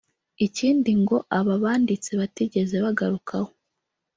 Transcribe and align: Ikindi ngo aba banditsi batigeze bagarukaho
Ikindi 0.45 0.91
ngo 1.01 1.17
aba 1.37 1.55
banditsi 1.63 2.11
batigeze 2.19 2.75
bagarukaho 2.85 3.49